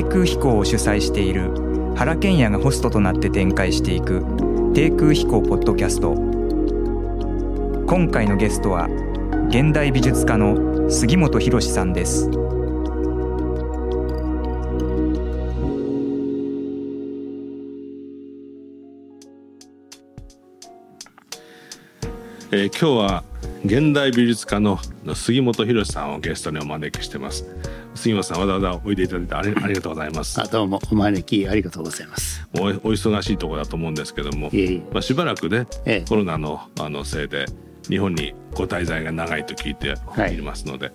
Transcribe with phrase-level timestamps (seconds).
[0.00, 1.52] 低空飛行を主催している
[1.94, 4.24] 原賢也がホストとなって展開していく
[4.72, 6.14] 低空飛行ポッドキャスト。
[7.86, 8.88] 今回のゲストは
[9.50, 12.30] 現代美術家の杉本博さんです。
[22.52, 23.24] えー、今日は
[23.66, 24.78] 現代美術家の
[25.14, 27.44] 杉本博さんをゲストにお招きしてます。
[27.94, 28.40] 杉本さん。
[28.40, 30.40] わざわざおいでいただいてありありがとうございます。
[30.40, 32.46] あどうもお招きありがとうございます。
[32.54, 34.50] おお忙しいところだと思うんですけども
[34.92, 37.46] まあ、しばらくね、ええ、コロナのあのせいで
[37.88, 40.42] 日本にご滞在が長いと聞いてい。
[40.42, 40.94] ますので、はい、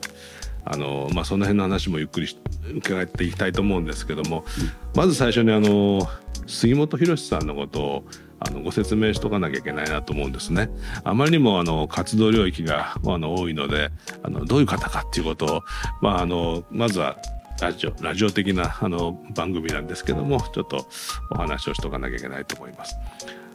[0.66, 2.28] あのまあ、その辺の話もゆっくり
[2.76, 6.08] 伺っていきたいと思うんですけども、うん、まず最初にあの
[6.48, 8.06] 杉本博さんのことを
[8.40, 10.70] あのご説明しとかなきゃいけないなと思うんですね。
[11.04, 13.92] あまりにもあの活動領域があの多いので
[14.24, 15.64] あのどういう方かっていうことを、
[16.02, 17.18] まあ、あのまずは
[17.62, 20.88] ラジオラジオ的なあの番組なんですけどもちょっと
[21.32, 22.98] お話をしとかなきゃいけないと思います。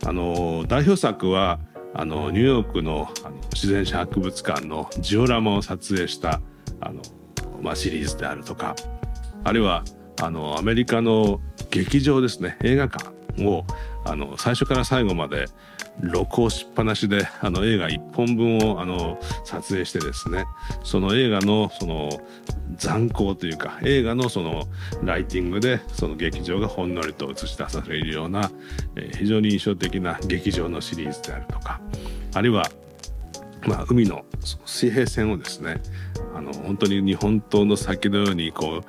[0.07, 1.61] あの代表作は
[1.93, 6.41] あのニューヨークのあの自然史博物館のジオラマを撮影した
[6.81, 7.03] あの、
[7.61, 8.77] まあ、シリーズであるとか
[9.45, 9.85] あるいは
[10.23, 13.11] あのアメリカの劇場ですね映画館
[13.45, 13.65] を
[14.05, 15.47] あの最初から最後まで
[16.01, 20.47] 録音しっぱなしであの映画1本分をあの撮影してですね
[20.83, 22.09] その映画のその
[22.77, 24.65] 残光というか映画のその
[25.03, 28.51] ライティングでその劇場がほんのりと映し出されるような、
[28.97, 31.81] えー、非常に印象的な劇場のシリーズであるとか
[32.35, 32.71] あるいは
[33.67, 34.25] まあ、海の
[34.65, 35.83] 水平線をですね
[36.35, 38.85] あの本当に日本刀の先のようにこう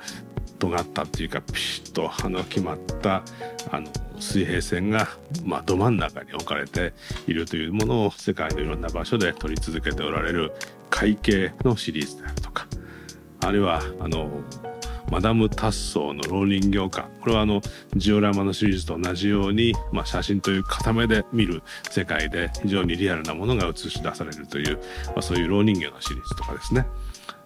[0.62, 3.24] 尖ったっていうかピシッとあの決まった
[3.72, 3.88] あの
[4.20, 5.08] 水平線が、
[5.44, 6.92] まあ、ど真ん中に置かれて
[7.26, 10.52] いるというものを世界のいろんな場所で撮り続けておられる
[10.88, 12.68] 海景のシリーズであるとか
[13.40, 14.30] あるいはあの
[15.10, 17.60] マダム・タッソーの老人形館これはあの
[17.96, 24.76] ジオラマのシリーズと同じように、まあ、写真という固めで見る世界で非常にリアルなものが映し出されるという、
[25.08, 26.86] まあ、そういう老人形のシリーズとかですね。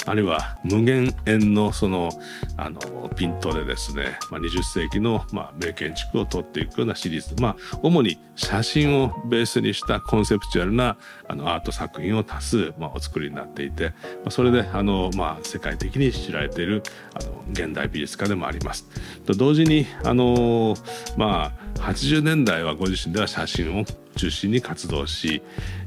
[0.04, 2.10] あるいは無限円のその
[2.56, 2.80] あの
[3.16, 10.96] ピントでですね、まあ、20世紀の、まあ、名建築を撮っていくようなシリーズ、まあ、主に写真をベースにしたコンセプチュアルな
[11.28, 16.82] あのアート作品を多数、まあ、お作りになっていて、まあ、それであの、まあ、世界的に知られている
[17.14, 18.86] あの現代美術家でもあります。
[19.24, 20.76] と同時にあの、
[21.16, 23.84] まあ、80年代はご自身では写真を
[24.16, 25.42] 中心に活動し、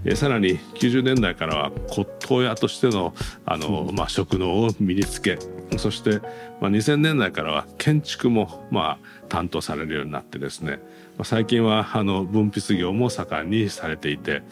[0.05, 3.13] えー、さらに90年代からは骨董屋としての
[3.45, 5.39] あの、まあ、職能を身につけ
[5.77, 6.19] そして、
[6.61, 10.79] まあ、2000年代からは建築も、まあ、担当されるようになってですね、
[11.17, 14.43] まあ、最近はあの分泌業も盛んにされていて、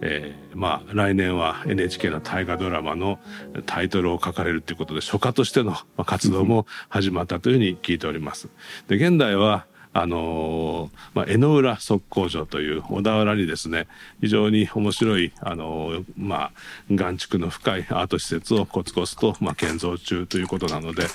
[0.00, 3.18] えー、まあ来年は NHK の大河ドラマの
[3.66, 8.48] タイトルを書かれるということで書家としての活動も始まったというふうに聞いております。
[8.88, 9.66] で現代は
[9.96, 13.86] あのまあ、江ノ浦測候所という小田原にですね
[14.20, 16.52] 非常に面白い、あのまあ、
[16.90, 21.06] 岩畜の深いアート施設をコツコツと、まあ、建造中ということなので、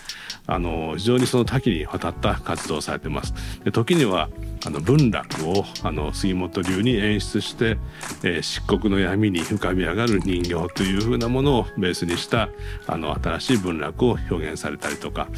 [0.47, 3.33] あの非常にその多岐にわたった活動をされてます。
[3.65, 4.29] で時には
[4.65, 7.77] あの文楽をあの杉本流に演出して、
[8.23, 12.49] えー、漆黒の闇に浮かび上がる人形というふうなものをベースにした
[12.87, 15.29] あの新しい文楽を表現されたりとか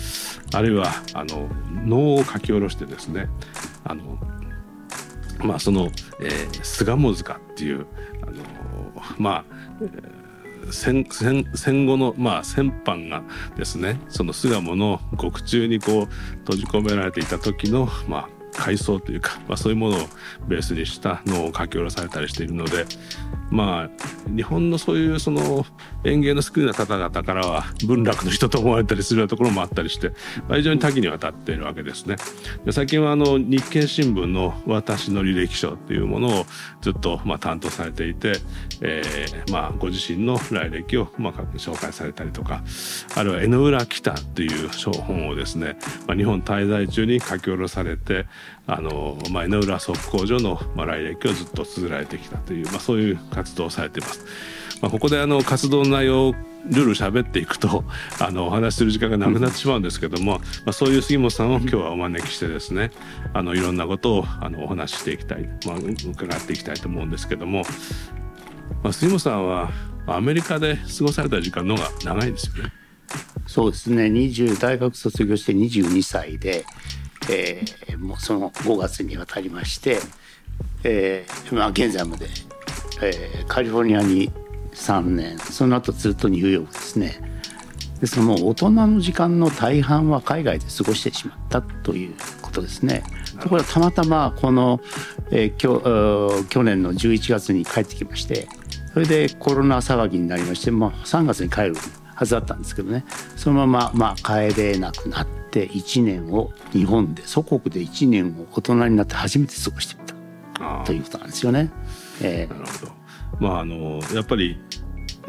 [0.53, 1.49] あるいはあの
[1.85, 3.29] 能を書き下ろしてですね
[3.83, 4.17] あの
[5.39, 5.89] まあその、
[6.19, 7.85] えー、菅も塚っていう
[8.23, 8.43] あの
[9.17, 9.45] まあ、
[9.81, 10.21] えー
[10.69, 13.23] 戦戦戦後の、まあ、戦犯が
[13.57, 16.05] ですねその巣鴨の獄中にこう
[16.39, 18.29] 閉じ込められていた時の、まあ、
[18.61, 19.99] 階層というか、まあ、そういうものを
[20.47, 22.85] ベースにしたのを書き下ろされたりしているので
[23.49, 23.89] まあ
[24.35, 25.65] 日本のそういうその
[26.03, 30.09] 園芸の好きな方々からは文楽の人と思われたりするようなところもあったりして、
[30.47, 32.15] まあ、非常に多岐にわたっているわけですね。
[32.65, 36.45] で最近はあの日経新聞の「私の履歴書」っていうものを
[36.81, 38.39] ずっとまあ担当されていて、
[38.81, 42.63] えー、まあご自身の来歴をまあ紹介されたりとか
[43.15, 48.25] あるいは「江ノ浦北」っていう本をですね、まあ、日本滞在中に書き下ろされて
[48.67, 54.25] あの、まあ、江ノ浦測候所の、まあ、来歴をずっと綴られてきたという、まあ、そういう活動をされています。
[54.81, 57.83] まあ、ここであの活動の内容をルール喋っていくと
[58.19, 62.91] あのお話しする時間がなくなってしまうんですけども、まあ、そういう杉本さんを今日はお招きしてですね
[63.33, 67.63] あのいろんなことをあのお話ししていきたい、まあ、伺っていきたいと思うんですけども、
[68.83, 69.71] まあ、杉本さんは
[70.07, 72.73] アメリカで過ごされた時間の方が長いですよね。
[73.45, 76.63] そうですね20大学卒業して22歳で
[77.29, 79.99] えー、もうその5月に渡りまして、
[80.83, 82.27] えーまあ、現在まで、
[83.01, 84.31] えー、カリフォルニアに
[84.73, 87.31] 3年その後ずっとニューヨークですね。
[87.99, 93.03] ですからもう大人の時間の大半は海外で過ごしてしまったということですね。
[93.39, 94.81] ところがたまたまこの、
[95.29, 98.47] えー、きょ去年の11月に帰ってきまして
[98.93, 101.75] それでコロナ騒ぎになりまして、まあ、3月に帰る
[102.15, 103.05] はずだったんですけどね。
[103.35, 110.11] そのまま、まあ、帰れなくなって1年を日本で祖国で1年を大人になって初めて過ごしてみた。
[110.85, 111.71] ということなんですよね。
[112.21, 112.91] えー、なるほど。
[113.39, 114.59] まああのやっぱり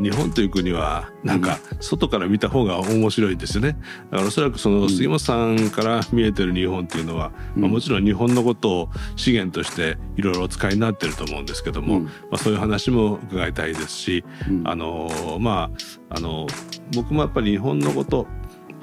[0.00, 3.76] 日本という国はなんか外から見た方が面白いですよね。
[4.10, 14.24] だからおそらくその杉本さんから見えてる日本っていうのは、まあ、もちろん日本のことを資源としていろいろお使いになってると思うんですけども、まあ、そういう話も伺いたいですし、
[14.64, 15.10] あの
[15.40, 15.70] ま
[16.10, 16.46] ああの
[16.94, 18.26] 僕もやっぱり日本のこと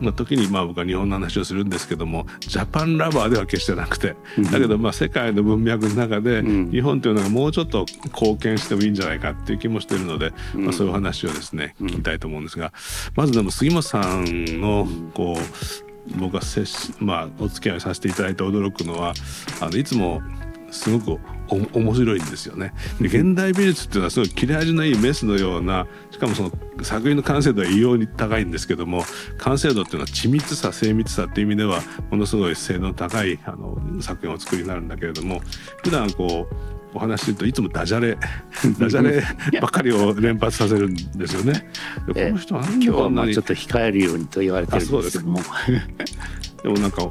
[0.02, 4.16] の時にまあ僕は日本の話をするんですけどもジャパンラバーでは決してなくて
[4.52, 12.74] だけどまあ世界の文脈の中で日本というのがもうちょっと貢献してもいいんじゃないかっていう気もしてるので、まあ、そういう話をですね聞きたいと思うんですが
[13.16, 16.42] まずでも杉本さんのこう僕が
[17.00, 19.14] まあ、お付き合いさせていただいて驚くのは
[19.62, 20.22] あのいつも
[20.72, 21.22] すごく
[21.74, 22.74] 面白いんですよね。
[23.02, 26.52] で現代美術っていうのはすごい切れ味のいいメスのようなしかもその
[26.82, 29.04] 作品の完成度は異様に高いんですけども
[29.38, 35.42] 完成度っていうのは緻密さ精密さっていう意味ではものすごい精度の高いあの作品を作りになるんだけれども
[35.84, 36.56] 普段こう
[36.94, 38.18] お話するといつもダジャレ
[38.80, 39.22] ダジャレ
[39.60, 41.70] ばっかりを連発させるんですよね。
[42.08, 45.40] この人は今日はまあちょっと控えるようにと言われてるんですけども。
[46.64, 47.10] でもなんか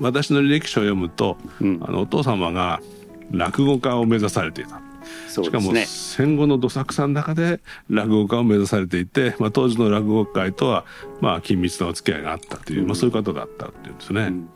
[0.00, 2.80] 私の履歴書を読むと、うん、あのお父様が
[3.30, 4.80] 落語家を目指されていた。
[5.28, 10.84] しかも戦後のどさくさんの中で落語家を目指されていて、まあ、当時の落語界とは
[11.20, 14.22] まあ緊密なお付き合いがあったという、うん、まあ、そういう方だったっていうんですね。
[14.22, 14.48] うん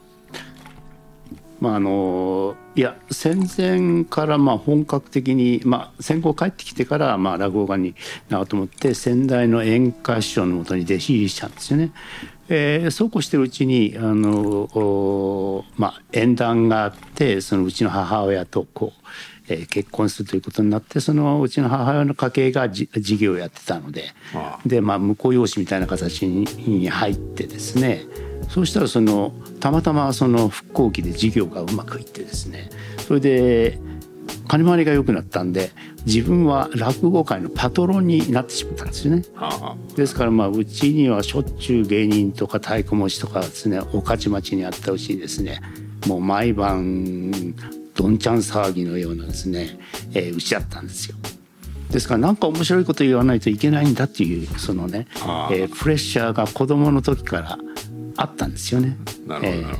[1.60, 7.94] まあ、あのいや戦前からまあ本格的に、まあ、戦後帰ってきてからまあ落語家に
[8.30, 11.92] なろうと思って先代の演歌師匠のもとに弟子入りしたんですよね。
[12.52, 18.92] えー、そうこうしてるうちにあの、まあ、縁談があってそのうちの母親とこ
[19.48, 22.88] う、えー、結婚するということになってそのうちの母親の家系が事
[23.18, 24.12] 業をやってたので
[24.66, 28.04] で、まあ、婿養子みたいな形に入ってですね
[28.48, 32.70] そうしたらそのたまたまその復興期で事業がうまくいってですね
[33.06, 33.78] それで
[34.48, 35.70] 金回りが良くなったんで
[36.06, 39.24] 自分は落語界のパトロンになってしまったんですよね。
[39.96, 45.60] ですからまあうちにはしょっちゅう芸人とか太鼓持ちとかですね御徒町にあったうちですね
[46.06, 47.30] もう毎晩
[47.94, 49.78] どんちゃん騒ぎのようなですね、
[50.14, 51.16] えー、うちだったんですよ。
[51.90, 55.06] ですから何か面白いこと言わないといけないんだっていうそのね、
[55.50, 57.58] えー、プレッシャーが子供の時から
[58.16, 58.96] あったんですよね。
[59.26, 59.76] なるほど、えー、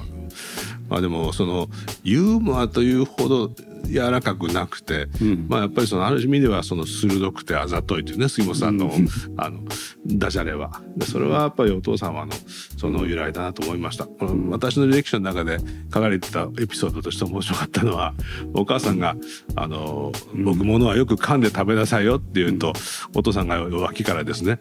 [0.88, 1.69] まあでもその
[2.03, 3.50] ユーモアというほど
[3.87, 9.61] 柔らかくなくて、うん、まあやっぱりそのある意味ではその鋭くてあざといというね杉本さんの、うん、あの
[10.06, 10.81] ダジャレは。
[10.97, 12.32] でそれはやっぱりお父様の
[12.79, 15.59] その由来だなと思いました、この私の履歴書の中で
[15.93, 18.15] 書かれてたエピソードとして面白かったのは
[18.55, 19.17] お母さんが
[19.56, 20.12] 「あの
[20.44, 22.73] 僕ものはよく噛んで食べなさいよ」って言うと、
[23.15, 24.61] お父さんが脇からですね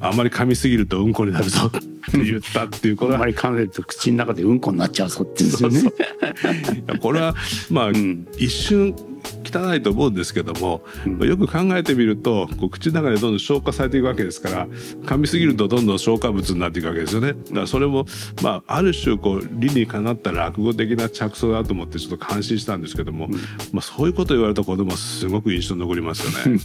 [0.00, 1.66] あんまり噛みすぎるとうんこになるぞ。
[1.66, 1.80] って
[2.22, 3.14] 言ったっていうこと。
[3.14, 6.98] あんまり噛めると口の中でうんこになっちゃうぞって言うんですよね。
[7.00, 7.34] これは
[7.70, 8.94] まあ、うん、一瞬
[9.56, 17.32] 汚いと思うんですけども、うん、よく考えてみるとこう口の中でどんどん消化されていくわけですから噛みすぎるとどんどん消化物になっていくわけですよね。
[17.32, 18.06] だからそれも、
[18.42, 23.32] まあ、ある種こう理にかなった落語的な着想だと思ってちょっと感心したんですけども、うん、
[23.72, 26.60] まあ、そういうこと言われた子供はすごく印象に残りますよね。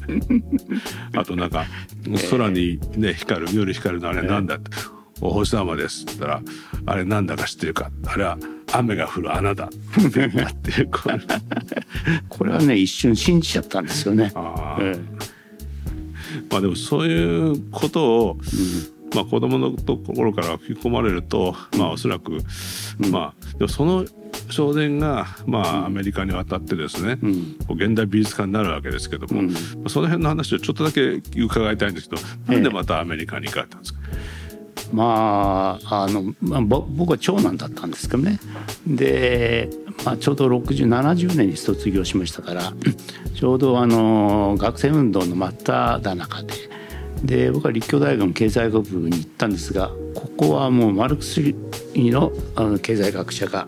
[1.16, 1.66] あとなんか
[2.30, 4.72] 空にね光る夜光るのあれなんだって。
[5.22, 6.42] お星様です」って言ったら
[6.86, 8.38] 「あれなんだか知ってるか?」あれは
[8.74, 9.70] 雨が降る穴だ。
[12.30, 14.32] これはね一瞬信じちゃったんですよね。
[14.36, 15.00] あええ、
[16.50, 18.40] まあでもそういうことを、うん、
[19.16, 22.40] まあ、子供のところから吹き込まれると、まあおそらく、
[23.00, 24.06] うん、まあでもその
[24.50, 29.54] 少年が、まあ、アメリカに渡ってですね、うん、現代美術館になるわけですけども、うん、
[29.90, 34.41] その辺の話をちょっとだけ伺いたいんですけど、なんでまたアメリカに行かれたんですか、え
[34.92, 38.40] まああの、まあ、僕は長男だったんですけどね
[38.86, 39.70] で、
[40.06, 42.74] まあ、ちょうど6070年に卒業しましたから
[43.36, 46.72] ちょうどあの学生運動の真っ只中で
[47.24, 51.56] で僕は立教大学の経済学部に行ったんですがここはもうマルクス主
[51.96, 53.68] 義のあの経済学者が、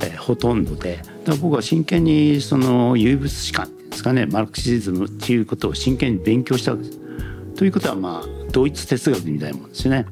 [0.00, 1.00] えー、ほとんどで
[1.40, 6.98] 僕は真剣にその唯物史観ですかねマルクシズムっていうことを真剣に勉強したわけです。
[7.56, 10.06] ということはまあ同一哲学みたいなもんですね。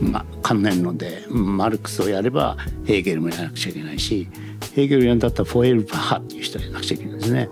[0.00, 4.28] まあ、関連論でマルクスをやればヘーゲルもやらなくちゃいけないし
[4.74, 7.48] ヘーゲルやんだったらフォエルバハっていう人をやらなくちゃいけないですね。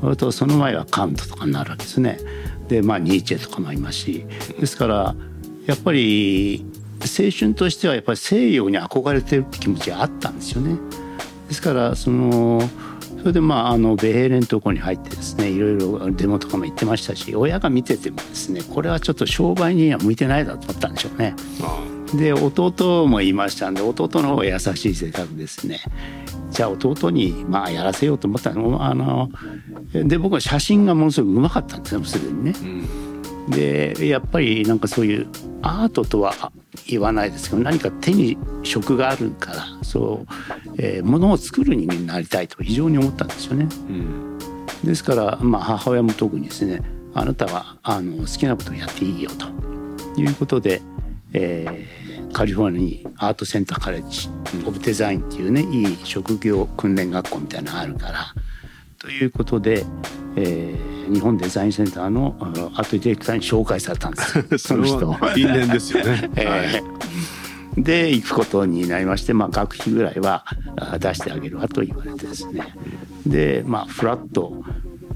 [0.00, 2.18] それとその前はカントとかになるわけですね。
[2.68, 4.24] でまあニーチェとかもいますし
[4.58, 5.14] ですから
[5.66, 6.64] やっぱり
[7.00, 10.78] 青春としてはやっぱり西洋に憧れてるって気持ちがあったんですよね。
[11.48, 12.62] ですからその
[13.20, 21.34] それでまああのベヘーレンとこに入ってですねいろいろデモとかも行ってましたし親が見ててもですねこれはちょっと商売には向いてないだと思ったんでしょうね。
[22.14, 25.80] で弟もいましたんで弟の方が優しい性格ですね。
[26.50, 28.82] じゃあ弟にまあやらせようと思ったの？
[28.82, 29.30] あの
[29.92, 32.54] で僕は写真がものすごくうまかったんですよすでにね。
[33.50, 35.26] でやっぱりなんかそういう
[35.62, 36.52] アートとは
[36.86, 43.68] 言わないですけど何か手に職があるからそう、えー、ものを作る人間になりたいと非常に思ったんですよね。
[43.88, 44.38] うん、
[44.84, 46.80] ですから、まあ、母親も特にですね
[47.14, 50.80] あなたはあの好きなことをやっていいよということで、
[51.32, 54.28] えー、カリフォルニアアートセンターカレッジ
[54.64, 58.34] オブデザインっていうねいい職業訓練学校みたいなのがあるから
[59.00, 59.86] ということで、
[60.36, 64.20] えー、日本デザインセンターのアートディレクターに紹介されたんで
[64.58, 64.58] す。
[64.68, 70.44] その人因縁ですよね、 えー、で行くことになりまして、まあ、学費ぐらいは
[70.98, 72.74] 出してあげるわと言われてですね。
[73.26, 74.62] でまあフラット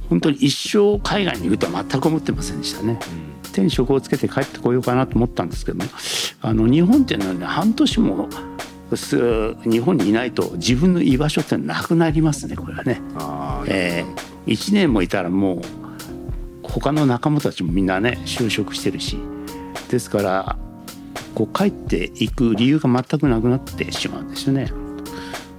[0.09, 2.99] 本当に一生海外にいるとは全く思ってませんでしたね。
[3.53, 5.85] 手に職をつけて帰ってこようかなと思ったんですけども
[6.41, 8.29] あの日本っていうのはね半年も
[8.91, 13.01] 日本にいないと自分の居場所ってなくなりますねこれはね。
[13.67, 15.63] えー、1年もいたらもう
[16.63, 19.19] 他の仲間たちもみんなね就職してるし
[19.89, 20.59] ですから
[21.35, 24.73] こう帰っていく理由が全くなくなってしまうんですよね。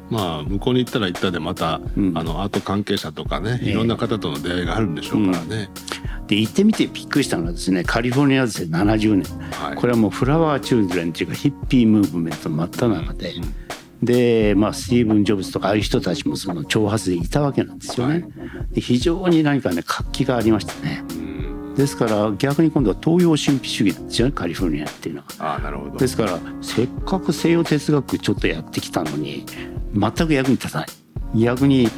[0.10, 5.70] まあ向こうに行ったら行ったでまた、うん、あのアート関係者とかねいろんな方との出会いがあるんでしょうからね。
[6.14, 13.34] うん、で行ってみてびっくりしたのはですねカリフォルニアで70年、はい、これはもうフラワーチューズレンっていうかヒッピームーブメントの真っ只中で。
[13.34, 13.55] うん
[14.03, 18.27] で、まあ、スティーブン・ジョブズとかああいう人たちもその挑発でいたわけなんですよね。
[18.72, 21.03] で非常に何かね活気がありましたね。
[21.75, 25.55] ですから逆に今度は東洋神秘主義なんですよねカリフォルニアっていうのは。
[25.58, 29.46] あなるほどですからせっかく西洋哲学ちょっとやってきたのに
[29.94, 30.88] 全く役に立たない。
[31.36, 31.89] 逆に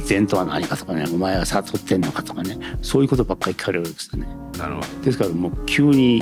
[0.00, 4.28] 善とは何かとかねお前は悟ってんのかとかねそういうことばっかり聞かれるんですよね。
[4.58, 6.20] なるほどですからもう急に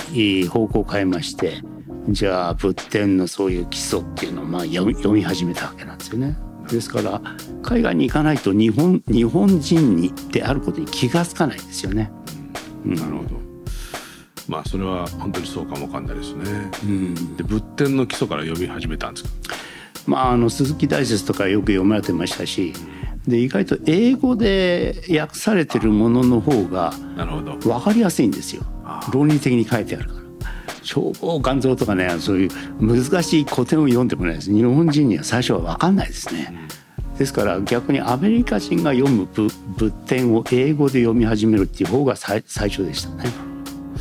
[0.48, 1.62] 方向を変えまして
[2.08, 6.36] じゃあ仏典のそういう基礎っていうのをまあ読み始めたわけなんですよね。
[6.70, 7.20] ですから
[7.62, 12.10] 海外に行かないと日本日本人にであることに気が付かないんですよね。
[12.86, 13.30] うん、なるほど。
[14.48, 16.70] まあそれは本当にそうかもわかんないですね。
[16.84, 19.30] うん、で仏典の基礎から読み始めたんですか？
[20.06, 22.72] まああの鈴木大拙とかよく読まれてましたし。
[23.26, 26.92] で意外と英語で訳されてるものの方が
[27.62, 28.64] 分かりやすいんですよ
[29.12, 30.22] 論理的に書いてあるから。
[30.82, 32.50] 消防肝臓とかねそういう
[32.80, 36.52] 難しい古典を読んでもないです日本人には最初は分かんないですね。
[37.18, 43.30] ですから逆にアメリカ人が読む仏典を英語で読み始めるっていう方が最初でしたね。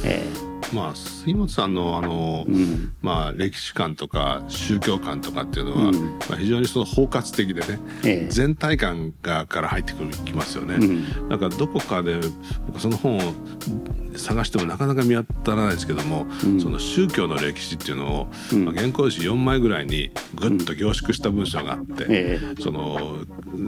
[0.04, 10.76] えーまあ、杉本さんのあの、うん、まあ、歴史観とか宗教観とかっていうのは、うん、まあ、非常にその包括的でね、ええ、全体感がから入ってくるきますよね。
[10.76, 12.20] うん、だからどこかで
[12.68, 13.34] 僕その本を
[14.18, 23.18] 探してもなかなか見当たらないですけども、うん、その宗教の歴史っていうのを、まあ、原稿紙4枚ぐらいにぐっと凝縮した文章があって、ええ、その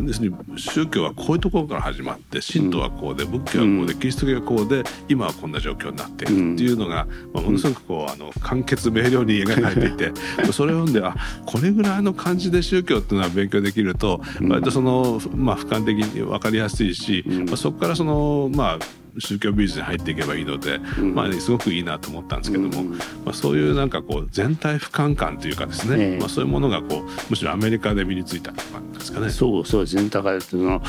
[0.06, 6.54] 要するに宗教はこういうところから始まって神道はこうで仏教はこうでキリスト教はこうで今はこんな状況になっている。
[6.54, 10.12] っていうのが、まあ、ものすごくこうあの簡潔明瞭に描かれていて
[10.52, 29.29] それを読んであこれぐらいの感じで宗教っていうのは勉強できると割とその、まあ、俯瞰的に分かりやすいし、まあ、そこからそのまあ宗教美術に入っていけばいいので、うん、まあ、ね、すごくいいなと思ったんですけども、うん、まあ、そういうなんかこう全体俯瞰感というかですね、えー、まあ、そういうものがこうむしろアメリカで身についた感じですかね。
[29.29, 29.96] そうそうです。
[29.96, 30.82] ねだからその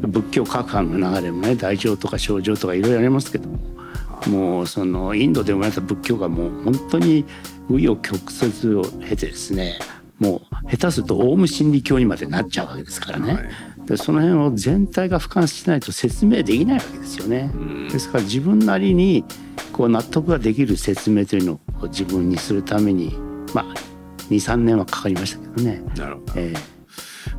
[0.00, 3.58] 仏教各派の流れもね大乗とか小乗とかいろいろありますけども
[4.26, 7.24] もうそのインドで生まれた仏教がもう本当に
[7.70, 8.18] 紆余曲
[8.66, 9.78] 折を経てですね
[10.18, 13.34] もう下手するとオウム真理教にまでなっちゃうわけですからね。
[13.34, 17.50] はいでその辺を全体が俯瞰しないと説明できないわけですよね。
[17.90, 19.24] ですから自分なりに
[19.72, 23.16] こう納得ができる説明というのを自分にするために
[23.52, 23.64] まあ
[24.30, 25.82] 23年はかかりましたけどね。
[25.96, 26.80] なるほど、えー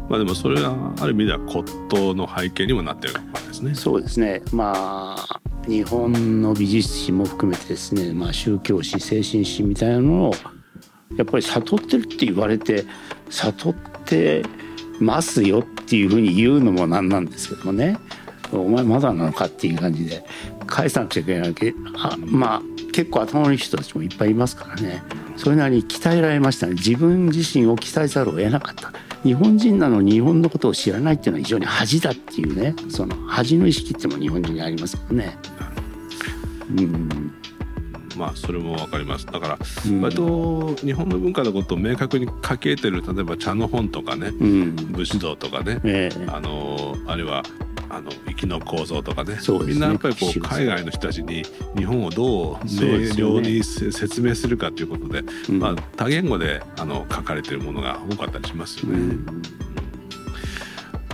[0.09, 3.73] まあでもそれはある意味では骨董の背景にもなってるわけですね。
[3.73, 4.41] そうですね。
[4.51, 10.33] まあ日本の美術史も含めてですね、まあ宗教史、精神史みたいなのを
[11.15, 12.83] やっぱり悟ってるって言われて
[13.29, 14.43] 悟って
[15.03, 17.97] ますよっていうふうに言うのもなんなんですけどもね。
[18.51, 20.23] お前まだなのかっていう感じで。
[20.67, 21.73] 返さなくちゃいけないけ。
[21.97, 22.61] あまあ
[22.93, 25.03] 結構頭のいい人たちもいっぱいいますからね。
[25.37, 26.73] それなりに鍛えられましたね。
[26.73, 28.91] 自分自身を鍛えざるを得なかった。
[29.23, 32.75] 日本人なのに日本のことを知らないっていうのは非常に恥だっていうね。
[32.89, 35.37] その恥の意識っていうのも日本人にありますけどね。
[36.77, 37.33] うん。
[38.17, 39.25] まあそれも分かります。
[39.25, 39.57] だから
[40.01, 47.43] 割と日本の文化のことを明確に書き得てる例えば茶の本とかね、うん、武士道とかね、えー、あのあるいは
[47.89, 51.43] あの生きの構造とかね、ね、みんなやっぱりこう海外の人たちに
[51.75, 52.59] 日本をどう明
[53.13, 58.97] 瞭に、ね、説明するかということで、うん、まあ、多言語であの書かれてるものが多かったりしますよね。
[58.97, 59.25] うん。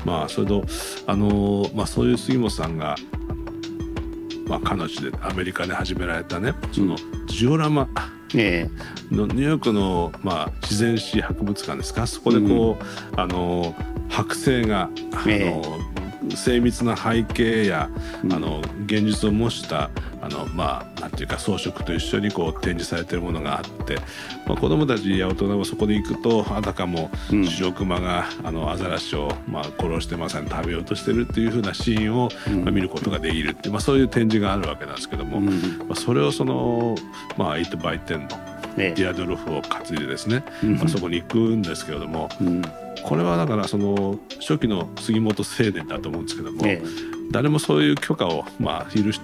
[0.06, 0.64] まあそれと
[1.08, 2.96] あの、まあ、そういう杉本さんが、
[4.48, 6.96] まあ、彼女でアメリカで始められたねその
[7.28, 7.88] ジオラマ、
[8.36, 8.70] え
[9.12, 12.08] のニューヨークの、まあ、自然史博物館ですか？
[12.08, 13.74] そこでこう、うん、あの
[14.10, 14.90] 剥製が、
[15.28, 15.80] えあの
[16.36, 17.90] 精密な背景や、
[18.24, 19.90] うん、あの現実を模した
[20.22, 23.96] あのまあなんていうか装飾と一緒にこう展示されてるものがあって、
[24.46, 32.30] まあ、子どもたちや大人もそこで行くとあたかもシロクマが、あのアザラシを、まあ、殺してまさに食べようとしてるっていうふうなシーンを、
[32.64, 35.52] まあ、見ることができるって、まあ、そういう展示があるわけなんですけども、ま
[35.92, 36.96] あ、それをその、
[37.38, 38.00] まあ、8倍
[38.78, 42.30] 点のディアドルフを担いでですね、まあ、そこに行くんですけれども。
[43.04, 46.88] これはだからその初期の杉本青年だと思うんですけども、ええ、
[47.32, 49.22] 誰もそういう許可をまあ許し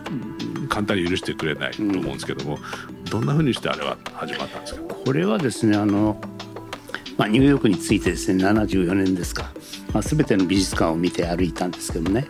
[0.70, 4.82] 簡単に許してくれないと思うんですけども、うん、どんなふうにしてあれは始まったんですか？
[4.94, 6.22] これはですねあの、
[7.18, 9.52] まあ、ニューヨークについてですね74年ですか、
[9.92, 12.28] まあ、全ての美術館を見て歩いたんですけどね、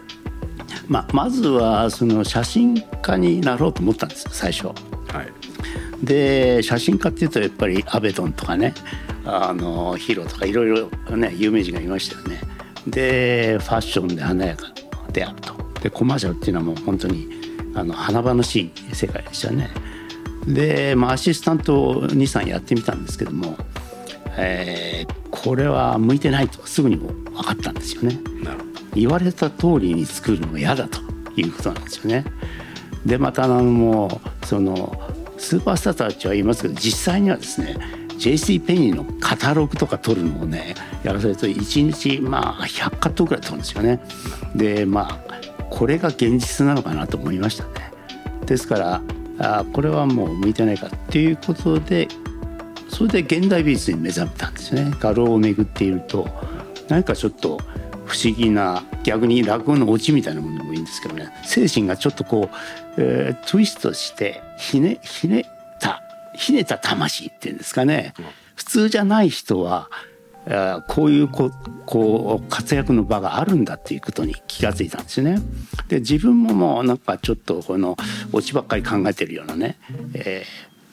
[0.88, 4.68] まあ、まずはその写真家になろうと思ったんです最初。
[4.68, 4.74] は
[5.22, 5.32] い、
[6.04, 8.74] で写真家っていうとやっぱりアベドンとかね
[9.26, 12.42] あのヒロとかいろいろね有名人がいましたよね。
[12.88, 14.72] でファッションで華やか
[15.12, 15.54] であると。
[15.82, 17.30] でコマーシャルっていうのはもう本当に
[17.76, 19.70] あの華々しい世界でしたね。
[20.46, 23.58] で、まあ、アシスタントを23やってみたんですけども、
[24.38, 28.20] えー、これは向いてないとすぐにも分かったんですよね。
[28.94, 31.00] 言われた通りに作るのが嫌だと
[31.36, 32.26] いうことなんですよね。
[33.06, 35.13] でまたあのもうその
[35.44, 37.76] スーパースターたちは言いますけど実際にはですね
[38.18, 44.02] JC ペニーのカタログとか取るのをねやらせると1日まあ100カットぐらい取るんですよね。
[44.56, 47.92] でまあこれが現実なのかなと思いましたね。
[48.46, 49.02] ですから
[49.40, 52.08] あこれはもう向いてないかっていうことで
[52.88, 54.94] それで現代美術に目覚めたんですね。
[55.00, 56.30] 画廊を巡っていると
[56.88, 57.60] 何かちょっと
[58.06, 62.56] 不思議な逆に落語のオチみたいなものでもいいんですけどね精神がちょっとこう、
[62.98, 65.46] えー、ツイストしてひねひね
[66.36, 68.14] ひねた魂っていうんですかね、
[68.56, 69.90] 普通じゃない人は
[70.88, 71.52] こういうこ
[71.86, 75.40] こう活躍の場があるんだっていうことに気が付いたんですよね。
[75.90, 77.98] で自分ももうなんかちょっとこの
[78.32, 79.78] オチばっかり考えてるようなね、
[80.16, 80.44] え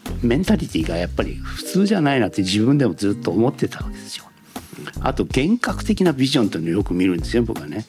[0.04, 4.24] ー、メンタリティーがやっぱり普通じゃないなって自分でもずっと思ってたわけですよ。
[5.00, 7.87] あと幻覚的なビジョンというのをよく見るんですよ僕はね。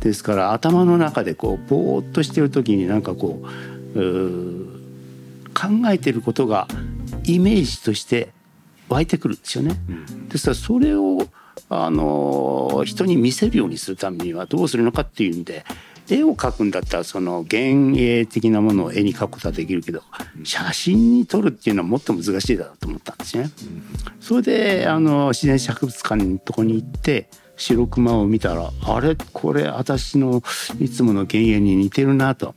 [0.00, 4.73] ですから頭の中でこうぼーっとしてる時になんかこう
[5.54, 6.68] 考えてることが
[7.24, 8.30] イメージとして
[8.88, 9.76] 湧いてくるんですよね。
[10.28, 11.26] ですからそれを
[11.70, 15.64] あの人に見せるようにするためにはどうするのかっていうんで
[16.10, 20.02] 絵を描くんだったらその幻影的なものを絵に描くことはできるけど
[20.42, 23.50] 写真に撮るっていうのはもっと難しいだろうと思ったんですね。
[24.20, 29.16] それであの自然史博物館のとこに行って白熊を見たらあれ？
[29.32, 30.42] これ私の
[30.78, 32.54] いつもの幻影に似てるなと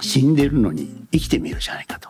[0.00, 2.08] 死んでるのに生きてみるじゃないかと。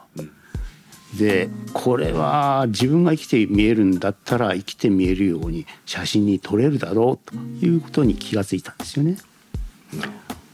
[1.18, 9.16] でこれは自分が生きて見えるんだったら生きて見えるように写真に撮れるだろうということに気が付いたんですよね。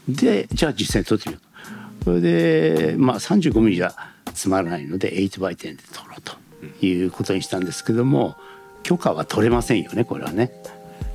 [0.07, 1.39] でじゃあ実際に撮ってみよ
[2.01, 3.93] うそれでまあ35ミリじゃ
[4.33, 8.35] つまらないので8倍点で撮ろうということにしたんですけども
[8.83, 10.51] 許可は取れませんよねこれはね。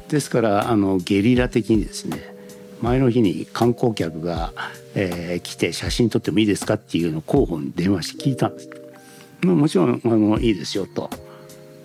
[0.09, 2.35] ですからあのゲリラ的にですね
[2.81, 4.53] 前の日に観光客が、
[4.95, 8.86] えー、来て写真撮ってもいいですかっていうのを候補に電話して聞いたんです。
[9.43, 11.11] もちろんあのいいですよと。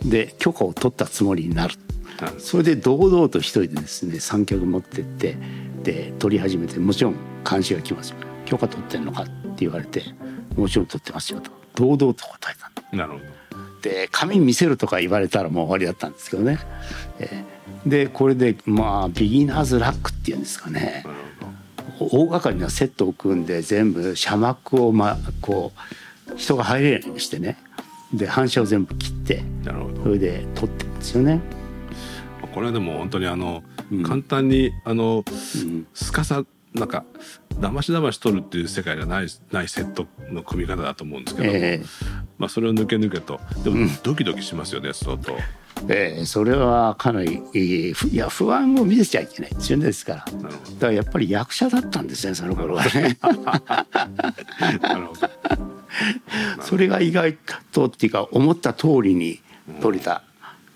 [0.06, 1.76] で許可を取ったつもりになる。
[2.38, 5.36] それで堂々と一人でですね三脚持ってって
[5.84, 7.16] で撮り始めてもちろん
[7.50, 8.14] 監視が来ます
[8.46, 9.32] 許可取ってんのかって
[9.66, 10.04] 言われて
[10.56, 11.52] もちろん取ってますよと。
[11.74, 13.24] 堂々と答えたなるほど。
[13.82, 16.60] で紙見せるとか言われたらもう終わりだったんですけどね、
[17.20, 21.04] えー、でこれでまあビギナーズラックっていうんですかね。
[22.00, 25.80] 大掛かりなセットを組んで全部車幕をまあこう
[26.38, 27.58] 人が入れないようにしてね。
[28.14, 30.04] で反射を全部切ってなるほど。
[30.04, 31.40] それで撮ってるんですよね。
[32.54, 37.06] これはでも本当にあの、うん、簡単にあの、うん、すかさなんか
[37.60, 41.86] だましだまし撮るっていう世界じゃないないセットの組み方だと思うんですけどえー、
[42.38, 43.40] まあ、それを抜け抜けと。
[43.64, 45.38] でもドキドキしますよね、うん、相当。
[45.88, 50.26] えー、それはかなり、えー、いや不安を見せちゃいけないですよねですから。
[50.26, 53.18] だからやっぱり役者だったんですねその頃はね。
[54.82, 55.71] なるほど
[56.62, 57.38] それが意外
[57.72, 59.40] とっていうか思った通りに
[59.82, 60.24] 撮れた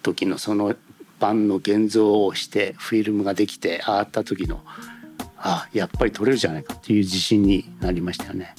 [0.03, 0.75] 時のその
[1.19, 4.61] 版の現像をしてフィルムができてああった時の
[5.37, 8.55] あやっぱり撮れるじゃないかっていう自信になりましたよね。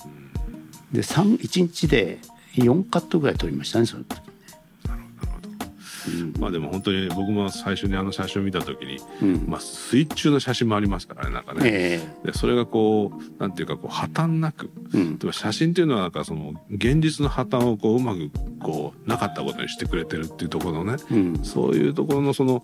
[0.93, 2.19] で1日で
[2.55, 4.26] 4カットぐらい撮りましたねその時。
[6.39, 18.31] まあでも本当に僕も最初にあの写真を見た時に、うん、まあ水中の写真もありますからねなんかね、えー、でそれがこうなんていうかこう破綻なく、うん、写真っていうのはなんかその現実の破綻をこううまく
[18.63, 22.63] こうなかったことにしてくれてるっていうところのね、うん、そういうところのその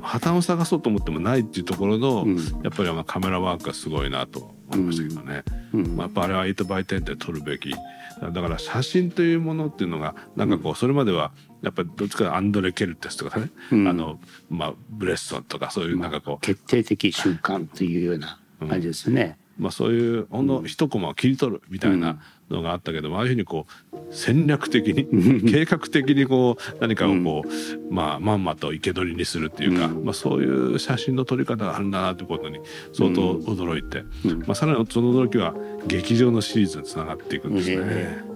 [0.00, 5.42] 破綻を探そうと思ってもないっていうところの、うん、やっぱりまあカメラワークがすごいなと思いましたけどね、
[5.74, 7.74] うん、まあ、やっぱあれは8倍点で撮るべき。
[8.20, 19.38] だから写真というものっていうのがなんかこうそれまではやっぱりどっちかアンドレ・ケルテスとかね、うん、あのまあ、ブレッソンとかそういうなんかこう、決定的瞬間というような感じですね。
[19.58, 22.18] まあ、そういうほんの一コマを切り取るみたいな
[22.48, 32.60] のがあったけども、ああいうふうにこう戦略的に計画的にこう何かをこう、まあまんまと生け捕りにするっていうか、まあ、そういう写真の撮り方があるんだなということに
[32.92, 34.04] 相当驚いて、
[34.46, 35.54] まあ、さらにその驚きは
[35.86, 38.27] 劇場のシリーズにつながっていくんですね。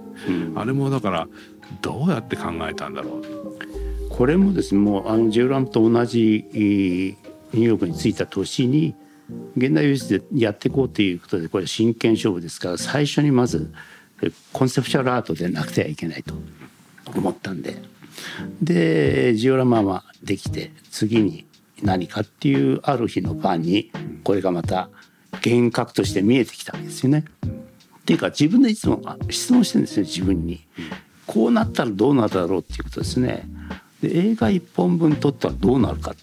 [0.55, 1.29] あれもだから
[1.81, 4.09] どうやって考えたんだろう。
[4.11, 8.95] これもですねもうあのジェオラムと同じニューヨークに着いた年に
[9.57, 13.73] 現代美術でやっていこうということでこれ真剣勝負ですから最初にまず
[14.53, 16.35] コンセプチュアルアートでなくてはいけないと
[17.17, 17.77] 思ったんで。
[18.61, 21.47] でジオラマはできて次に
[21.83, 23.91] 何かっていうある日の晩に
[24.23, 24.91] これがまた
[25.45, 27.25] 幻覚として見えてきたわけですよね。
[28.03, 30.61] っていうか自分でいつも質問してるんですよ自分に。
[31.25, 33.49] こうなったらどうなるだろうっていうことですね。
[34.03, 36.15] で映画1本分撮ったらどうなるか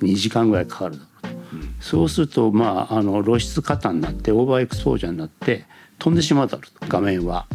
[0.00, 1.36] 2時間ぐらいかかるだろうと。
[1.80, 5.66] そうするとまああの露出過多になってオーバーエクスポージャーになって
[5.98, 7.46] 飛んでしまうだろうと画面は。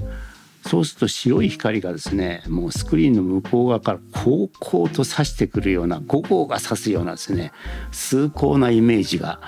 [0.72, 7.52] そうすると白い光がですねもうスクリーンの向こう側からこうこうと差してくるような5号が差すようなですね
[7.92, 9.42] 崇高なイメージが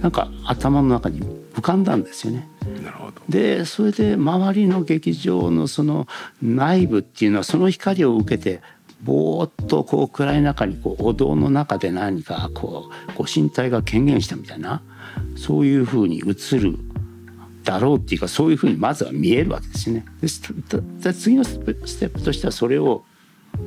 [0.00, 1.20] なんか頭の中に
[1.52, 2.48] 浮かんだんですよね。
[3.28, 6.08] でそれで周りの劇場のその
[6.40, 8.62] 内部っていうのはその光を受けて
[9.02, 14.80] ぼーっとこう暗い中にこうお堂の中で何かこうご神体が権限したみたいな
[15.36, 16.78] そういうふうに映る
[17.64, 20.04] だろうっていうかそういうふうにまずは見えるわけですよね。
[20.20, 23.04] で次のステップとしてはそれを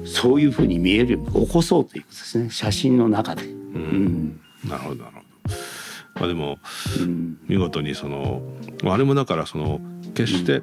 [0.05, 2.49] そういうふうに見えるように起こそうということですね。
[2.49, 3.43] 写真の中で。
[3.43, 5.23] うん、なるほどなるほど。
[6.15, 6.59] まあ、でも、
[6.99, 8.41] うん、見事にその
[8.85, 9.81] あれもだからその
[10.13, 10.61] 決して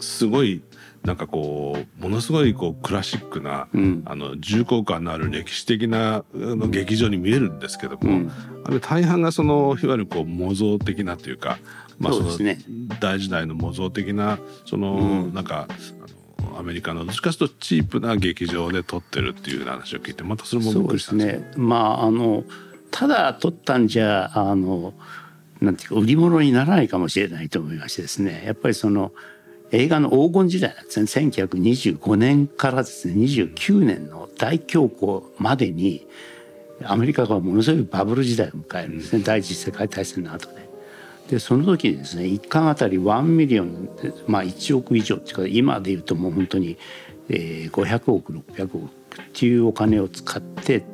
[0.00, 0.62] すごい
[1.04, 8.32] なんかこうものすごいこうクラシックな、うん、あの重厚感のある歴史的なの劇場に見えるんですけども、うん、
[8.64, 11.58] あれ大半がそのいわゆるこう模造的なというか
[11.98, 12.28] まあ、その
[13.00, 15.68] 大時代の模造的なその、なんか
[16.56, 21.52] アメリカのどっちかというとチープな劇場で撮ってるっていう話を聞いてまたそれもびっくりしたんですね。
[21.56, 22.44] まああの
[22.90, 24.94] ただ撮ったんじゃあの
[25.60, 28.44] なんていうか売り物にならないかもしれないと思いましてですね。
[28.46, 29.12] やっぱりその
[29.72, 31.06] 映画の黄金時代なんですね。
[31.06, 33.14] 1925年からですね。
[33.14, 36.06] 29年の大恐慌までに
[36.84, 40.63] アメリカがものすごいバブル時代を迎えるんですね、うん、第一次世界大戦の後で。
[41.28, 43.88] でその時にですね1巻あたり1 million
[44.26, 46.76] まあ1億以上っていうか今でいうともう本当に、
[47.28, 48.90] えー、500億600億っ
[49.32, 50.84] ていうお金を使って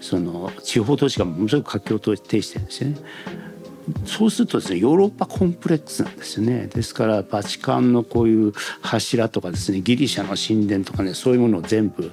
[0.00, 2.96] その地方都市がものすごく活況を呈してるんですね。
[4.06, 12.12] そうするとですねヨーロッパコンプレックスなんですよねですからバチカンのこういう柱とかですねギリシャの神殿とかねそういうものを全部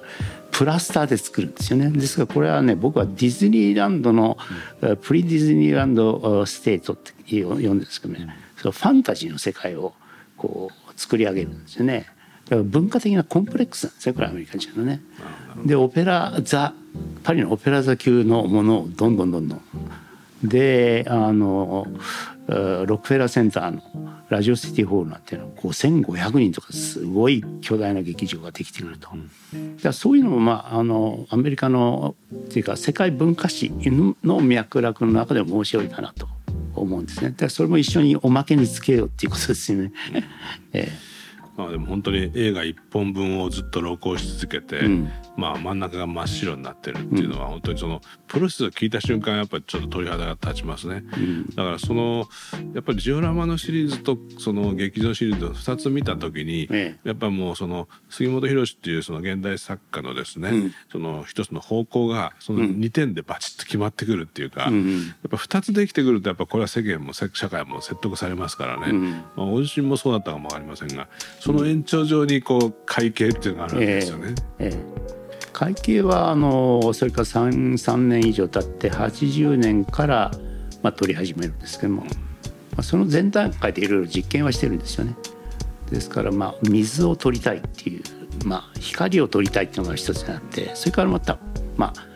[0.61, 1.89] プラスターで作るんですよね。
[1.89, 4.37] ですからこれはね僕はディズニーランドの、
[4.81, 8.27] うん、プリディズニーランドステートって呼んでるんですけどね。
[8.57, 9.95] そのファンタジーの世界を
[10.37, 12.05] こう作り上げるんですよね。
[12.45, 15.01] だから文化的なコンプレックスなんですよこれアメリカ人のね。
[15.65, 16.75] でオペラ座
[17.23, 19.61] パリのオペラ座級のものをどんどんどんどん。
[20.43, 21.87] であの
[22.51, 23.81] ロックフェラーセンターの
[24.29, 29.09] ラジオシティホールなんていうのは5,500人とかすごい巨大な劇場ができてくると。
[29.81, 33.71] だそういうのも、まあ、あのアメリカのっていうか世界文化史
[34.23, 36.27] の脈絡の中でも面白いかなと
[36.75, 37.33] 思うんですね。
[37.35, 39.93] だそれも一緒におまけにつけようっていうことですよね。
[40.73, 41.11] ええ
[41.61, 52.27] まあ、でも本当に映画1本分をずっと録音し続けて、うん、まあ、真ん中が真っ白になってるっていうのは本当にそのプロセスを聞いた瞬間やっぱりちょっと鳥肌が立ちますね、うん、だからその
[52.73, 56.67] やっぱりジオラマのシリーズとその劇場シリーズを2つ見た時に、
[57.03, 64.71] やっぱもうその杉本博っていうその現代作家のですね、うん、その一つの方向がその2点でバチッと決まってくるっていうか、やっ
[65.29, 68.93] ぱ2つできてくるとやっぱこれは世間も社会も説得されますからね、
[69.35, 71.07] まあ、ご自身もそうだったかも分かりませんが
[71.39, 74.35] そその延長上にこう会計っていうのがあるんですよね。
[74.59, 75.01] えーえー
[75.53, 80.31] 会計はあのそれから 3, 3年以上経って80年から、
[80.81, 82.07] まあ、取り始めるんですけども、ま
[82.77, 85.15] あ、その前段階でいろいろ実験はしてるんですよね。
[85.91, 88.01] ですからまあ水を取りたいっていう、
[88.43, 91.37] まあ、光を取りたいっていうのが一つになってそれからまた
[91.77, 92.07] まあ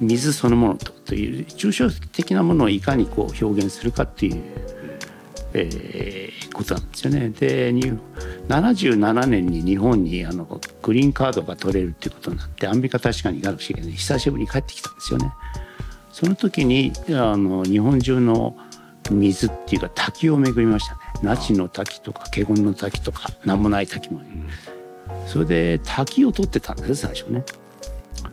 [0.00, 4.42] 水そのものという抽象的なものをいかにこう表現するかっていう
[5.54, 7.28] えー、ことなんですよね。
[7.30, 7.72] で
[8.48, 10.44] 77年に日本にあの
[10.82, 15.32] グリーンカードが取れるっていうことになってアンビカ確かに行かなくちゃいけない久しぶりに帰ってきたんですよね。
[16.12, 18.56] その時にあの日本中の
[19.10, 21.00] 水っていうか滝を巡りましたね。
[21.22, 24.20] 那智の滝とか華厳の滝とか名もない滝も、
[25.26, 27.44] それで滝を取ってたんです最初ね。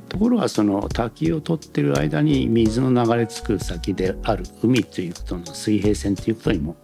[0.09, 6.75] ところがその滝を取ってる間に水の流れ着く先である海ということの水平線ということにも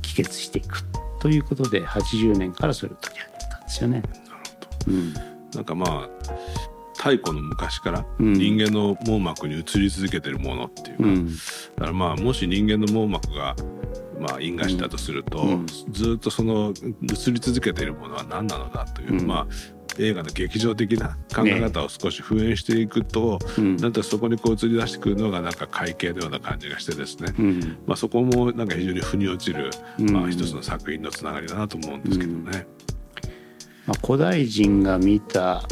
[0.00, 0.84] 帰結していく
[1.20, 4.00] ということで80年からそれを取り上げたんですよね。
[4.00, 4.12] なる
[4.84, 5.14] ほど、うん、
[5.54, 6.08] なんかまあ
[6.96, 11.32] 太古の昔から人間の網膜に移り続けてるものっていうか、うん、だ
[11.78, 13.54] からまあもし人間の網膜が
[14.18, 32.38] まあ因果したとすると、うん、ずっとその移り続けているものは何なのだという、まあ映画の劇場的な考え方を少し封印していくと、ね、なんかそこにこう映り出してくるのがなんか会計のような感じがしてですね、うん、まあ、そこもなんか非常に腑に落ちる、まあ、一つの作品のつながりだなと思うんですけどね。
[32.38, 32.62] うん、ま
[33.88, 35.62] あ、古代人が見た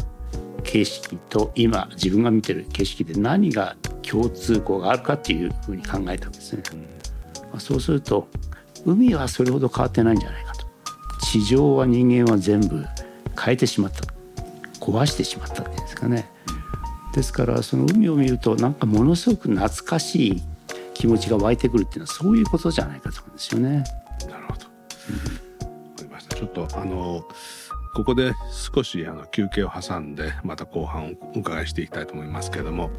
[0.63, 6.63] 景色と今自分が見てる景色で何が共通項があるかっていうふうに考えたんですね。
[6.73, 6.85] うん、ま
[7.55, 8.27] あ、そうすると
[8.85, 10.67] 海はそれほど変わってないんじゃないかと。
[11.25, 12.85] 地上は人間は全部
[13.39, 14.16] 変えてしまった
[14.91, 16.29] 壊してしまったんですかね。
[17.13, 20.43] ですからその海を見るとなんかものすごく懐かしい
[20.93, 23.83] 気持ちが湧いてくるっていうのはそういうことじゃないかと思うんですよね。
[24.29, 24.53] なるほど。
[24.53, 26.35] わ、かりました。
[26.35, 27.23] ちょっとあの
[27.95, 28.33] ここで
[28.73, 32.91] 少しあの休憩を挟んでまた後半をお伺いしていきたいと思いますけれども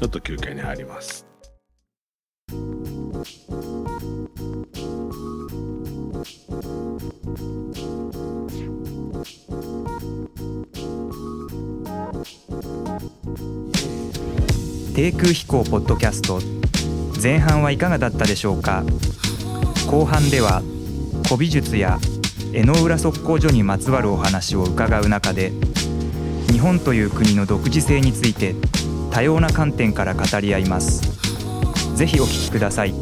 [0.00, 1.31] ちょっと休憩に入ります。
[15.02, 16.38] 低空飛行ポッドキャスト
[17.20, 18.84] 前半はいかがだったでしょうか
[19.90, 20.62] 後半では
[21.24, 21.98] 古美術や
[22.52, 25.50] 江ノ浦測候所にまつわるお話を伺う中で
[26.52, 28.54] 日本という国の独自性について
[29.10, 31.02] 多様な観点から語り合います
[31.96, 32.94] ぜひお聞きください